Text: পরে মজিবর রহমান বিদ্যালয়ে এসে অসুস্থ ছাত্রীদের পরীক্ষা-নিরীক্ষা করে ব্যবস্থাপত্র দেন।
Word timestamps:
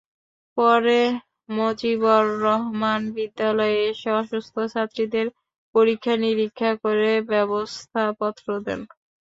পরে 0.57 0.99
মজিবর 1.49 2.23
রহমান 2.43 3.01
বিদ্যালয়ে 3.15 3.79
এসে 3.89 4.09
অসুস্থ 4.21 4.55
ছাত্রীদের 4.73 5.27
পরীক্ষা-নিরীক্ষা 5.75 6.71
করে 6.83 7.11
ব্যবস্থাপত্র 7.31 8.47
দেন। 8.65 8.79